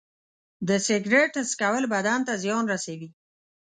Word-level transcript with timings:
د 0.67 0.69
سګرټ 0.85 1.33
څکول 1.49 1.83
بدن 1.93 2.19
زیان 2.43 2.63
رسوي. 2.73 3.09